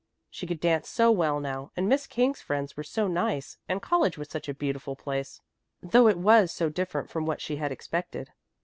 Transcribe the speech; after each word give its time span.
She 0.31 0.47
could 0.47 0.59
dance 0.59 0.89
so 0.89 1.11
well 1.11 1.39
now, 1.39 1.71
and 1.77 1.87
Miss 1.87 2.07
King's 2.07 2.41
friends 2.41 2.75
were 2.75 2.81
so 2.81 3.07
nice, 3.07 3.59
and 3.69 3.83
college 3.83 4.17
was 4.17 4.29
such 4.31 4.49
a 4.49 4.53
beautiful 4.55 4.95
place, 4.95 5.41
though 5.83 6.07
it 6.07 6.17
was 6.17 6.51
so 6.51 6.69
different 6.69 7.11
from 7.11 7.27
what 7.27 7.39
she 7.39 7.57
had 7.57 7.71
expected. 7.71 8.31